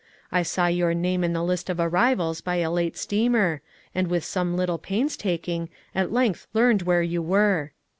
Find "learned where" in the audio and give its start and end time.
6.55-7.03